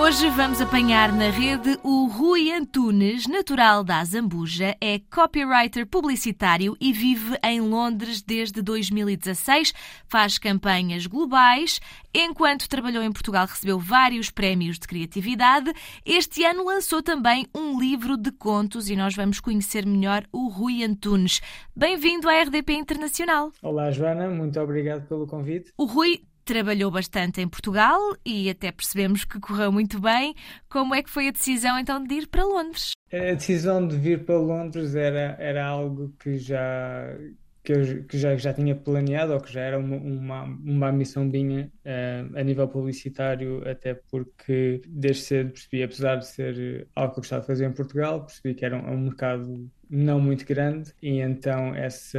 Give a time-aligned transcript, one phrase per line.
[0.00, 6.90] Hoje vamos apanhar na rede o Rui Antunes, natural da Zambuja, é copywriter publicitário e
[6.90, 9.74] vive em Londres desde 2016,
[10.08, 11.80] faz campanhas globais.
[12.14, 15.70] Enquanto trabalhou em Portugal, recebeu vários prémios de criatividade.
[16.04, 20.82] Este ano lançou também um livro de contos e nós vamos conhecer melhor o Rui
[20.82, 21.42] Antunes.
[21.76, 23.52] Bem-vindo à RDP Internacional.
[23.62, 25.70] Olá, Joana, muito obrigado pelo convite.
[25.76, 30.34] O Rui trabalhou bastante em Portugal e até percebemos que correu muito bem.
[30.68, 32.90] Como é que foi a decisão então de ir para Londres?
[33.12, 37.16] A decisão de vir para Londres era, era algo que já,
[37.62, 41.24] que eu que já, já tinha planeado ou que já era uma, uma, uma ambição
[41.24, 47.20] minha eh, a nível publicitário, até porque desde cedo percebi, apesar de ser algo que
[47.20, 50.92] eu gostava de fazer em Portugal, percebi que era um, um mercado não muito grande
[51.02, 52.18] e então essa,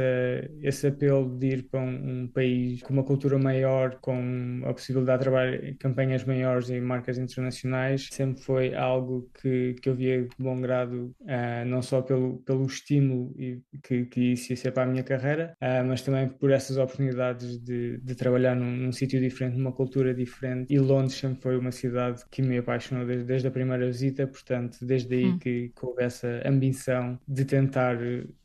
[0.60, 5.20] esse apelo de ir para um, um, país com uma cultura maior, com a possibilidade
[5.20, 10.22] de trabalhar em campanhas maiores em marcas internacionais, sempre foi algo que, que eu via
[10.22, 14.72] de bom grado, uh, não só pelo, pelo estímulo e que, que isso ia ser
[14.72, 18.92] para a minha carreira, uh, mas também por essas oportunidades de, de trabalhar num, num
[18.92, 20.72] sítio diferente, numa cultura diferente.
[20.72, 24.78] E Londres sempre foi uma cidade que me apaixonou desde, desde a primeira visita, portanto,
[24.82, 25.38] desde aí hum.
[25.38, 27.96] que, que houve essa ambição de tentar tentar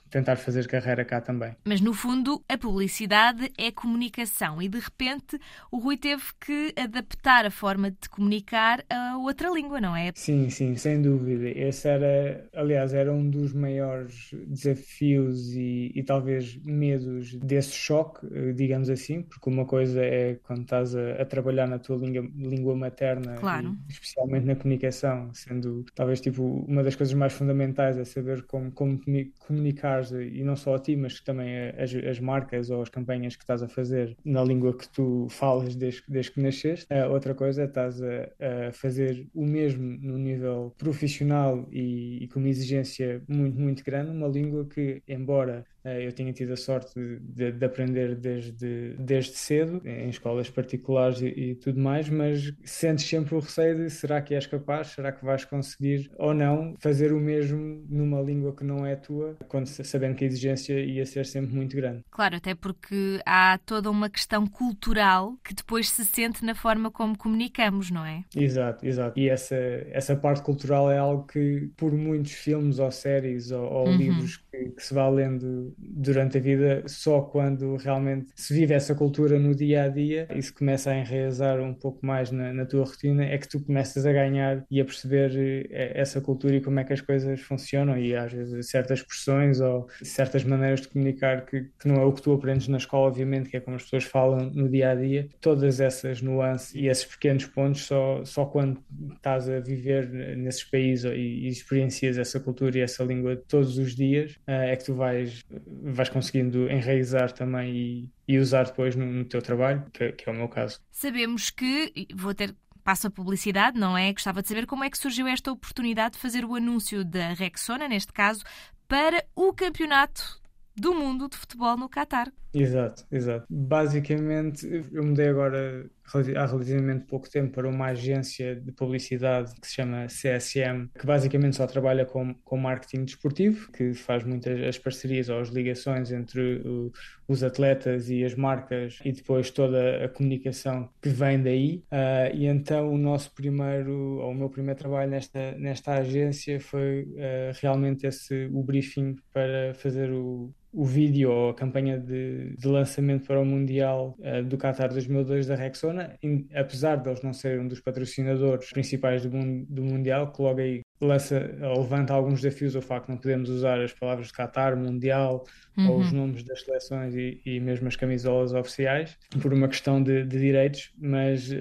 [0.09, 1.55] tentar fazer carreira cá também.
[1.65, 5.39] Mas no fundo, a publicidade é comunicação e de repente
[5.71, 10.11] o Rui teve que adaptar a forma de comunicar a outra língua, não é?
[10.15, 11.49] Sim, sim, sem dúvida.
[11.49, 18.53] Esse era, aliás, era um dos maiores desafios e, e talvez medos desse choque, eh,
[18.53, 22.75] digamos assim, porque uma coisa é quando estás a, a trabalhar na tua língua, língua
[22.75, 23.75] materna, claro.
[23.87, 28.71] e, especialmente na comunicação, sendo talvez tipo uma das coisas mais fundamentais é saber como,
[28.71, 28.99] como
[29.39, 33.43] comunicar e não só a ti, mas também as, as, marcas ou as campanhas que
[33.43, 36.87] estás a fazer na língua que tu falas desde, desde que nasceste.
[36.91, 42.27] Uh, outra coisa é estás a, a, fazer o mesmo no nível profissional e, e
[42.27, 46.57] com uma exigência muito, muito grande, uma língua que, embora eh, eu tinha tido a
[46.57, 52.53] sorte de, de, aprender desde, desde cedo, em escolas particulares e, e, tudo mais, mas
[52.63, 56.75] sentes sempre o receio de será que és capaz, será que vais conseguir ou não
[56.79, 61.05] fazer o mesmo numa língua que não é tua, quando, sabendo que a exigência ia
[61.05, 62.03] ser sempre muito grande.
[62.09, 67.17] Claro, até porque há toda uma questão cultural que depois se sente na forma como
[67.17, 68.23] comunicamos, não é?
[68.35, 69.19] Exato, exato.
[69.19, 69.55] E essa,
[69.91, 73.97] essa parte cultural é algo que, por muitos filmes ou séries ou, ou uhum.
[73.97, 79.39] livros que, se vá lendo durante a vida, só quando realmente se vive essa cultura
[79.39, 82.85] no dia a dia e se começa a enraizar um pouco mais na, na tua
[82.85, 86.79] rotina, é que tu começas a ganhar e a perceber eh, essa cultura e como
[86.79, 91.45] é que as coisas funcionam e às vezes certas expressões ou certas maneiras de comunicar
[91.45, 93.83] que, que não é o que tu aprendes na escola, obviamente, que é como as
[93.83, 95.27] pessoas falam no dia a dia.
[95.41, 98.79] Todas essas nuances e esses pequenos pontos, só, só quando
[99.15, 103.95] estás a viver nesses países e, e experiencias essa cultura e essa língua todos os
[103.95, 105.43] dias, é que tu vais
[105.81, 110.31] vais conseguindo enraizar também e, e usar depois no, no teu trabalho, que, que, é
[110.31, 110.79] o meu caso.
[110.91, 112.55] Sabemos que, vou ter.
[112.83, 114.13] Passo a publicidade, não é?
[114.13, 117.85] Gostava de saber como é que surgiu esta oportunidade de fazer o anúncio da Rexona,
[117.85, 118.45] neste caso,
[118.87, 120.39] para o campeonato
[120.73, 122.31] do mundo de futebol no Qatar.
[122.53, 123.45] Exato, exato.
[123.49, 125.89] Basicamente, eu mudei agora
[126.35, 131.55] há relativamente pouco tempo para uma agência de publicidade que se chama CSM, que basicamente
[131.55, 136.61] só trabalha com, com marketing desportivo, que faz muitas as parcerias ou as ligações entre
[136.65, 136.91] o,
[137.27, 141.83] os atletas e as marcas e depois toda a comunicação que vem daí.
[141.91, 147.03] Uh, e então o nosso primeiro, ou o meu primeiro trabalho nesta, nesta agência foi
[147.03, 152.67] uh, realmente esse, o briefing para fazer o, o vídeo ou a campanha de, de
[152.67, 157.33] lançamento para o Mundial uh, do Qatar 2002 da Rexona, in, apesar de eles não
[157.33, 159.31] serem um dos patrocinadores principais do,
[159.65, 161.39] do Mundial, que logo aí lança,
[161.77, 165.45] levanta alguns desafios ao facto de não podemos usar as palavras de Qatar, Mundial,
[165.77, 165.91] uhum.
[165.91, 170.23] ou os nomes das seleções e, e, mesmo as camisolas oficiais, por uma questão de,
[170.23, 171.55] de direitos, mas uh,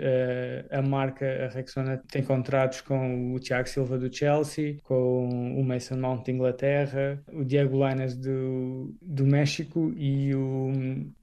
[0.71, 5.29] a marca, a Rexona, tem contratos com o Thiago Silva do Chelsea, com
[5.59, 10.73] o Mason Mount de Inglaterra, o Diego Lainez do, do México e o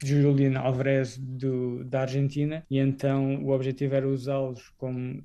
[0.04, 5.22] Julian Alvarez do, da Argentina, e então o objetivo era usá-los como uh,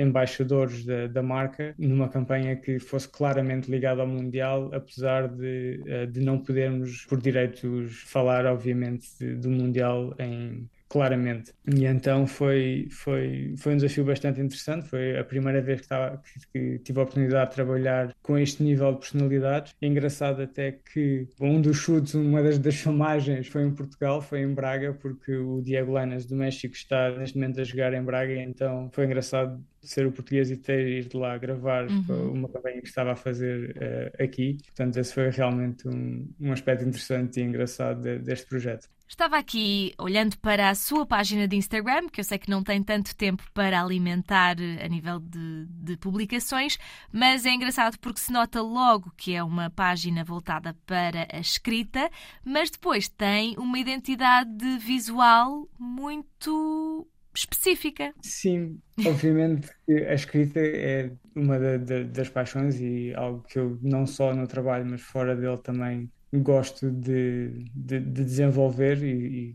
[0.00, 5.82] embaixadores da, da marca numa campanha campanha que fosse claramente ligada ao Mundial, apesar de,
[5.86, 11.52] eh, de não podermos, por direitos, falar, obviamente, do Mundial em claramente.
[11.66, 14.88] E então foi, foi, foi um desafio bastante interessante.
[14.88, 18.62] Foi a primeira vez que, estava, que, que tive a oportunidade de trabalhar com este
[18.62, 19.74] nível de personalidades.
[19.80, 24.40] É engraçado até que um dos chutes, uma das, das filmagens foi em Portugal, foi
[24.40, 28.34] em Braga, porque o Diego Lanas do México está neste momento a jogar em Braga,
[28.34, 32.32] então foi engraçado ser o português e ter ir de lá gravar uhum.
[32.32, 34.58] uma campanha que estava a fazer uh, aqui.
[34.66, 38.88] Portanto, esse foi realmente um, um aspecto interessante e engraçado de, deste projeto.
[39.08, 42.82] Estava aqui olhando para a sua página de Instagram, que eu sei que não tem
[42.82, 46.76] tanto tempo para alimentar eh, a nível de, de, publicações,
[47.10, 52.10] mas é engraçado porque se nota logo que é uma página voltada para a escrita,
[52.44, 58.12] mas depois tem uma identidade visual muito específica.
[58.22, 64.06] Sim, obviamente a escrita é uma da, da, das paixões e algo que eu não
[64.06, 69.54] só no trabalho, mas fora dele também gosto de, de, de desenvolver e, e,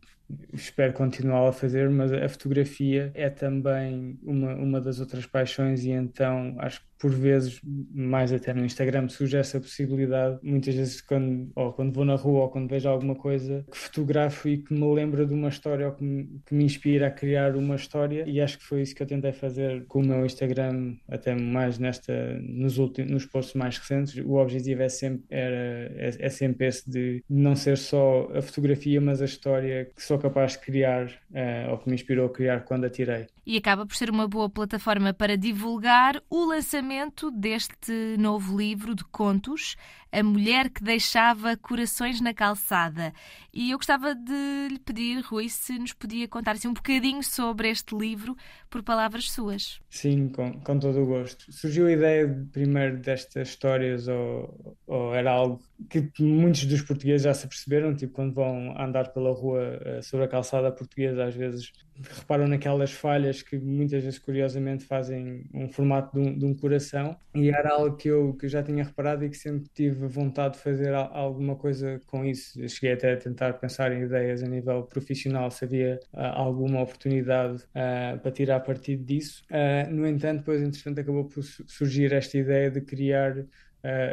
[0.51, 5.91] espero continuar a fazer, mas a fotografia é também uma, uma das outras paixões e
[5.91, 7.59] então acho que por vezes,
[7.93, 12.43] mais até no Instagram, surge essa possibilidade, muitas vezes quando, ou quando vou na rua
[12.43, 15.93] ou quando vejo alguma coisa que fotografo e que me lembra de uma história ou
[15.93, 19.03] que me, que me inspira a criar uma história e acho que foi isso que
[19.03, 23.77] eu tentei fazer com o meu Instagram, até mais nesta, nos últimos, nos posts mais
[23.77, 28.41] recentes, o objetivo é sempre, era, é, é sempre esse de não ser só a
[28.41, 32.29] fotografia, mas a história que sou capaz de criar uh, ou que me inspirou a
[32.29, 33.27] criar quando a tirei.
[33.45, 39.03] E acaba por ser uma boa plataforma para divulgar o lançamento deste novo livro de
[39.05, 39.75] contos,
[40.13, 43.11] A Mulher que Deixava Corações na Calçada.
[43.51, 47.67] E eu gostava de lhe pedir, Rui, se nos podia contar assim, um bocadinho sobre
[47.67, 48.37] este livro
[48.69, 49.81] por palavras suas.
[49.89, 51.51] Sim, com, com todo o gosto.
[51.51, 57.33] Surgiu a ideia primeiro destas histórias, ou, ou era algo que muitos dos portugueses já
[57.33, 61.71] se perceberam, tipo quando vão andar pela rua eh, sobre a calçada portuguesa, às vezes
[62.01, 67.15] reparam naquelas falhas que muitas vezes curiosamente fazem um formato de um, de um coração
[67.35, 70.55] e era algo que eu, que eu já tinha reparado e que sempre tive vontade
[70.55, 72.59] de fazer alguma coisa com isso.
[72.61, 76.81] Eu cheguei até a tentar pensar em ideias a nível profissional, se havia uh, alguma
[76.81, 79.43] oportunidade uh, para tirar partido disso.
[79.49, 83.45] Uh, no entanto, depois, entretanto, acabou por surgir esta ideia de criar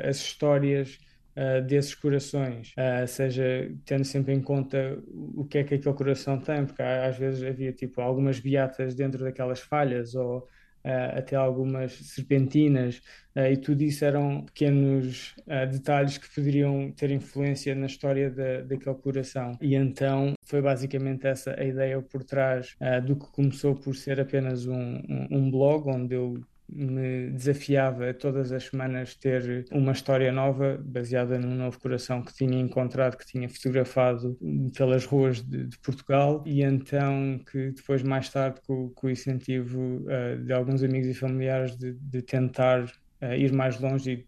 [0.09, 0.99] as histórias
[1.41, 4.99] uh, desses corações, uh, seja tendo sempre em conta
[5.35, 9.25] o que é que aquele coração tem, porque às vezes havia tipo algumas beatas dentro
[9.25, 10.47] daquelas falhas ou
[10.83, 13.03] Uh, até algumas serpentinas,
[13.37, 18.63] uh, e tudo isso eram pequenos uh, detalhes que poderiam ter influência na história de,
[18.63, 19.59] daquele coração.
[19.61, 22.77] E então foi basicamente essa a ideia por trás
[23.07, 28.52] do que começou por ser apenas um, um, um blog onde eu me desafiava todas
[28.52, 33.49] as semanas ter uma história nova baseada num novo coração que tinha encontrado, que tinha
[33.49, 34.38] fotografado
[34.76, 39.81] pelas ruas de, de Portugal e então que depois mais tarde com, com o incentivo
[39.81, 44.26] uh, de alguns amigos e familiares de, de tentar uh, ir mais longe e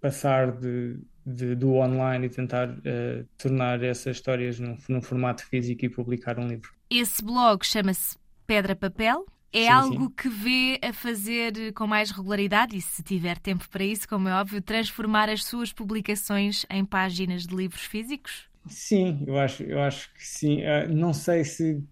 [0.00, 5.84] passar de, de, do online e tentar uh, tornar essas histórias num, num formato físico
[5.84, 6.70] e publicar um livro.
[6.90, 10.10] Esse blog chama-se Pedra Papel é sim, algo sim.
[10.16, 14.34] que vê a fazer com mais regularidade e, se tiver tempo para isso, como é
[14.34, 18.48] óbvio, transformar as suas publicações em páginas de livros físicos?
[18.66, 20.60] Sim, eu acho, eu acho que sim.
[20.60, 21.82] Uh, não sei se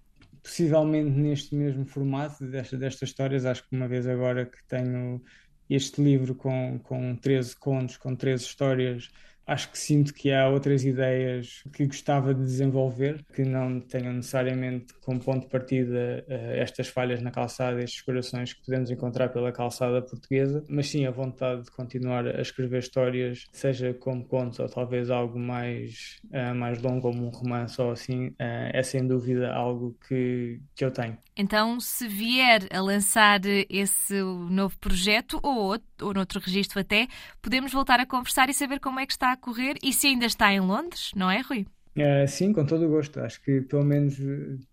[0.42, 5.20] possivelmente neste mesmo formato desta, destas histórias, acho que uma vez agora que tenho
[5.68, 9.10] este livro com, com 13 contos, com 13 histórias
[9.46, 14.92] Acho que sinto que há outras ideias que gostava de desenvolver, que não tenham necessariamente
[15.04, 19.52] como ponto de partida uh, estas falhas na calçada, estes corações que podemos encontrar pela
[19.52, 24.68] calçada portuguesa, mas sim a vontade de continuar a escrever histórias, seja como contos ou
[24.68, 28.34] talvez algo mais, uh, mais longo, como um romance ou assim, uh,
[28.72, 31.16] é sem dúvida algo que, que eu tenho.
[31.38, 37.08] Então, se vier a lançar esse novo projeto ou outro, ou noutro registro até,
[37.40, 40.26] podemos voltar a conversar e saber como é que está a correr e se ainda
[40.26, 41.66] está em Londres, não é, Rui?
[41.96, 43.20] Uh, sim, com todo o gosto.
[43.20, 44.18] Acho que pelo menos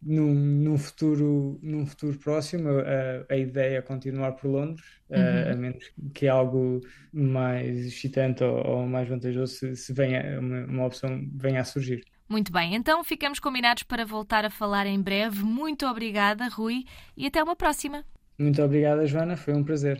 [0.01, 5.17] num, num futuro, num futuro próximo a, a ideia é continuar por Londres, uhum.
[5.17, 6.81] uh, a menos que algo
[7.13, 12.03] mais excitante ou, ou mais vantajoso se, se venha, uma, uma opção venha a surgir.
[12.27, 15.43] Muito bem, então ficamos combinados para voltar a falar em breve.
[15.43, 16.83] Muito obrigada, Rui,
[17.15, 18.03] e até uma próxima.
[18.37, 19.99] Muito obrigada, Joana, foi um prazer.